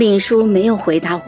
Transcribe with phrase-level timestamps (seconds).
[0.00, 1.22] 命书没有回答我。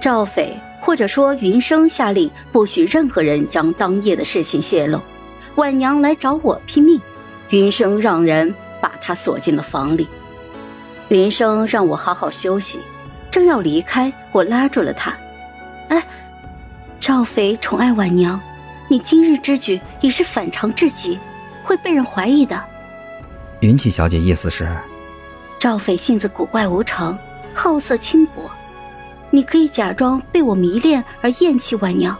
[0.00, 5.00] 赵斐或者说云生下令不许任何人将当夜的事情泄露。
[5.56, 7.00] 婉娘来找我拼命，
[7.48, 10.06] 云生让人把她锁进了房里。
[11.08, 12.78] 云生让我好好休息，
[13.32, 15.12] 正要离开，我拉住了他。
[15.88, 16.00] 哎，
[17.00, 18.40] 赵斐宠爱婉娘，
[18.86, 21.18] 你今日之举已是反常至极，
[21.64, 22.62] 会被人怀疑的。
[23.58, 24.68] 云起小姐意思是，
[25.58, 27.18] 赵斐性子古怪无常，
[27.54, 28.50] 好色轻薄，
[29.30, 32.16] 你可以假装被我迷恋而厌弃婉娘。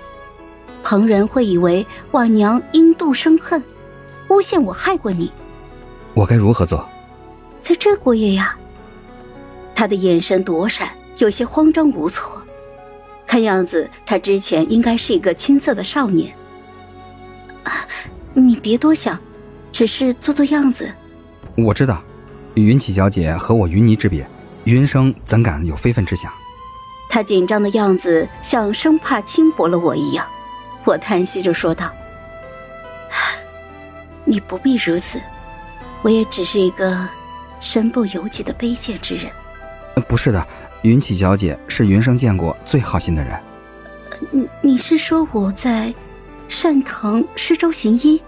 [0.83, 3.63] 旁人会以为婉娘因妒生恨，
[4.29, 5.31] 诬陷我害过你。
[6.15, 6.89] 我该如何做？
[7.61, 8.57] 在这过夜呀。
[9.75, 12.31] 他的眼神躲闪，有些慌张无措。
[13.27, 16.35] 看样子，他之前应该是一个青涩的少年。
[17.63, 17.73] 啊，
[18.35, 19.19] 你别多想，
[19.71, 20.93] 只是做做样子。
[21.57, 22.03] 我知道，
[22.55, 24.27] 云起小姐和我云泥之别，
[24.65, 26.33] 云生怎敢有非分之想？
[27.09, 30.25] 他紧张的样子，像生怕轻薄了我一样。
[30.85, 31.91] 我叹息着说道
[34.25, 35.21] ：“你不必如此，
[36.03, 37.09] 我也只是一个
[37.61, 39.31] 身不由己的卑贱之人。”
[40.09, 40.47] 不是的，
[40.83, 43.39] 云起小姐是云生见过最好心的人。
[44.31, 45.93] 你你是说我在
[46.49, 48.23] 善堂施粥行医？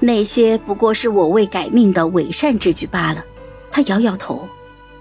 [0.00, 3.22] 那些不过是我为改命的伪善之举罢了。
[3.70, 4.48] 他摇摇头：“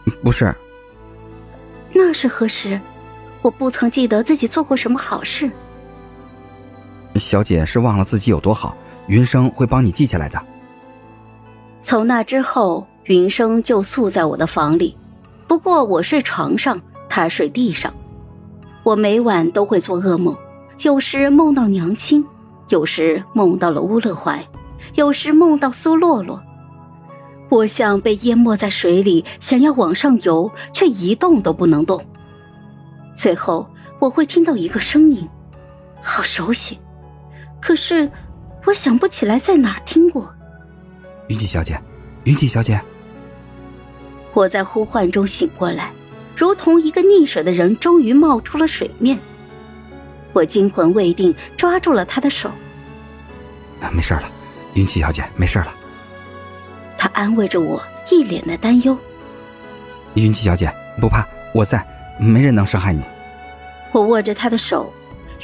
[0.23, 0.53] 不是。”
[1.93, 2.79] 那是何时？
[3.41, 5.49] 我不曾记得自己做过什么好事。
[7.15, 8.75] 小姐是忘了自己有多好，
[9.07, 10.41] 云生会帮你记下来的。
[11.81, 14.97] 从那之后，云生就宿在我的房里，
[15.47, 17.93] 不过我睡床上，他睡地上。
[18.83, 20.35] 我每晚都会做噩梦，
[20.79, 22.25] 有时梦到娘亲，
[22.69, 24.43] 有时梦到了乌勒怀，
[24.95, 26.41] 有时梦到苏洛洛。
[27.55, 32.05] 我像被淹没在水里，想要往上游，却一动都不能动。
[33.15, 33.65] 最后，
[33.97, 35.25] 我会听到一个声音，
[36.01, 36.77] 好熟悉。
[37.61, 38.11] 可是，
[38.65, 40.29] 我想不起来在哪儿听过。
[41.29, 41.79] 云锦小姐，
[42.25, 42.77] 云锦小姐。
[44.33, 45.93] 我在呼唤中醒过来，
[46.35, 49.17] 如同一个溺水的人终于冒出了水面。
[50.33, 52.51] 我惊魂未定，抓住了他的手。
[53.93, 54.29] 没事了，
[54.73, 55.73] 云锦小姐，没事了。
[57.15, 57.81] 他安慰着我，
[58.11, 58.97] 一脸的担忧。
[60.15, 61.81] 云七小姐，不怕，我在，
[62.17, 63.01] 没人能伤害你。
[63.93, 64.91] 我握着她的手，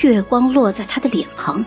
[0.01, 1.65] 月光落在她的脸庞。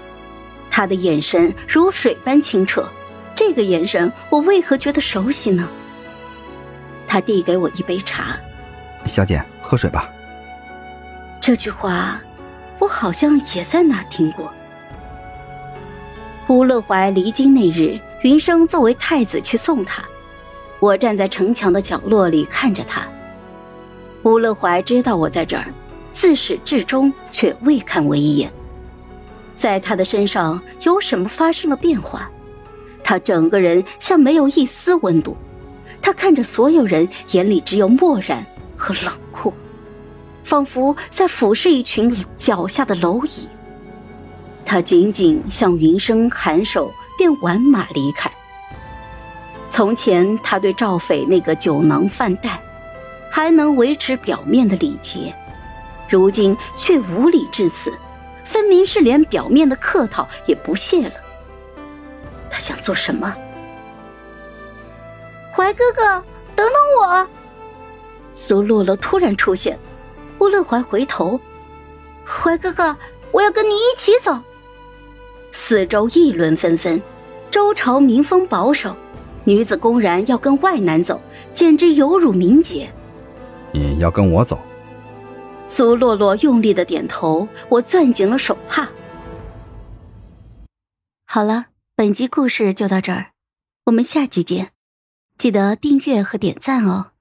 [0.71, 2.87] 她的眼神如水般清澈，
[3.35, 5.67] 这个眼神我为何觉得熟悉呢？
[7.09, 8.37] 他递给我一杯茶，
[9.07, 10.11] 小姐喝水吧。
[11.41, 12.21] 这句话，
[12.79, 14.53] 我好像也在哪儿听过。
[16.49, 20.03] 乌乐怀离京那日，云生作为太子去送他，
[20.81, 23.07] 我站在城墙的角落里看着他。
[24.23, 25.67] 乌勒怀知道我在这儿，
[26.11, 28.51] 自始至终却未看我一眼。
[29.55, 32.27] 在他的身上有什么发生了变化？
[33.03, 35.37] 他整个人像没有一丝温度，
[36.01, 38.43] 他看着所有人，眼里只有漠然
[38.75, 39.53] 和冷酷，
[40.45, 43.47] 仿佛在俯视一群脚下的蝼蚁。
[44.65, 48.31] 他紧紧向云生颔首，便挽马离开。
[49.69, 52.61] 从前他对赵斐那个酒囊饭袋，
[53.31, 55.35] 还能维持表面的礼节，
[56.09, 57.93] 如今却无礼至此。
[58.45, 61.15] 分明是连表面的客套也不屑了。
[62.51, 63.35] 他想做什么？
[65.53, 66.03] 怀哥哥，
[66.55, 67.29] 等等我！
[68.33, 69.79] 苏洛洛突然出现，
[70.39, 71.41] 乌乐怀回头，
[72.25, 72.97] 怀哥哥，
[73.33, 74.39] 我要跟你一起走。
[75.57, 77.01] 四周议论纷纷，
[77.49, 78.95] 周朝民风保守，
[79.45, 81.19] 女子公然要跟外男走，
[81.55, 82.93] 简直有辱名节。
[83.73, 84.59] 你要跟我走？
[85.67, 88.91] 苏洛洛用力的点头，我攥紧了手帕。
[91.25, 91.67] 好了，
[91.97, 93.31] 本集故事就到这儿，
[93.87, 94.73] 我们下集见，
[95.39, 97.13] 记得订阅和点赞哦。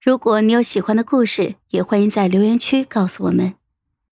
[0.00, 3.54] 如果你有喜欢的故事，也欢迎在留言区告诉我们。